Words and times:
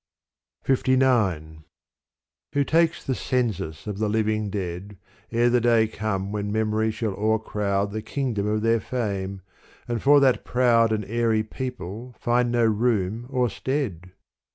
LIX 0.67 0.81
Who 2.53 2.63
takes 2.65 3.03
the 3.03 3.13
census 3.13 3.85
of 3.85 3.99
the 3.99 4.09
living 4.09 4.49
dead, 4.49 4.97
Ere 5.31 5.47
the 5.51 5.61
day 5.61 5.87
come 5.87 6.31
when 6.31 6.51
memory 6.51 6.89
shall 6.89 7.13
o'ercrowd 7.13 7.91
The 7.91 8.01
kingdom 8.01 8.47
of 8.47 8.63
their 8.63 8.79
fame, 8.79 9.43
and 9.87 10.01
for 10.01 10.19
that 10.19 10.43
proud 10.43 10.91
And 10.91 11.05
airy 11.05 11.43
people 11.43 12.15
find 12.19 12.51
no 12.51 12.65
room 12.65 13.27
nor 13.31 13.47
stead 13.47 14.13